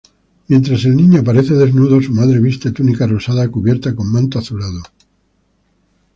[0.47, 4.81] Mientras el Niño aparece desnudo, su Madre viste túnica rosada, cubierta con manto azulado.